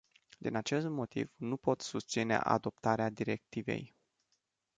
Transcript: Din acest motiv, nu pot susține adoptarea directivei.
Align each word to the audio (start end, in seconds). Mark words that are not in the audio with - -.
Din 0.39 0.55
acest 0.55 0.87
motiv, 0.87 1.31
nu 1.35 1.57
pot 1.57 1.81
susține 1.81 2.35
adoptarea 2.35 3.09
directivei. 3.09 3.95